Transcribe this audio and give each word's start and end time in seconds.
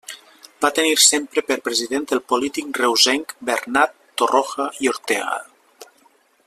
Va 0.65 0.69
tenir 0.77 0.93
sempre 1.03 1.43
per 1.49 1.57
president 1.67 2.07
el 2.17 2.23
polític 2.33 2.81
reusenc 2.83 3.35
Bernat 3.51 3.95
Torroja 4.23 4.67
i 4.87 4.95
Ortega. 4.97 5.41